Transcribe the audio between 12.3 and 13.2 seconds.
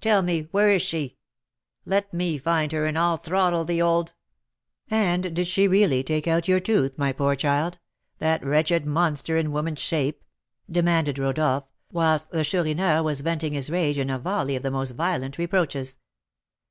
the Chourineur was